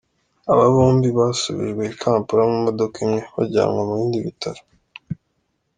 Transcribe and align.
Aba 0.51 0.65
bombi 0.75 1.07
basubijwe 1.17 1.83
i 1.91 1.95
Kampala 2.01 2.43
mu 2.51 2.57
modoka 2.65 2.95
imwe 3.05 3.21
bajyanwa 3.35 3.81
mu 3.87 3.93
bindi 3.99 4.17
bitaro. 4.25 4.61